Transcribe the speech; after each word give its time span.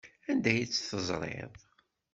Anda 0.31 0.49
ay 0.51 0.63
tt-teẓriḍ? 0.67 1.53